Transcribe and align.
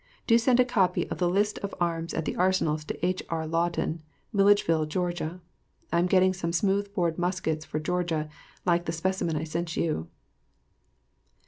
Do 0.25 0.39
send 0.39 0.59
a 0.59 0.65
copy 0.65 1.07
of 1.11 1.19
the 1.19 1.29
list 1.29 1.59
of 1.59 1.75
arms 1.79 2.15
at 2.15 2.25
the 2.25 2.35
arsenals 2.35 2.83
to 2.85 3.05
H.R. 3.05 3.45
Lawton, 3.45 4.01
Milledgeville, 4.33 4.87
Ga. 4.87 5.37
I 5.93 5.99
am 5.99 6.07
getting 6.07 6.33
some 6.33 6.51
smooth 6.51 6.91
bored 6.95 7.19
muskets 7.19 7.65
for 7.65 7.79
Georgia, 7.79 8.27
like 8.65 8.85
the 8.85 8.93
specimen 8.93 9.35
I 9.35 9.43
sent 9.43 9.77
you. 9.77 10.07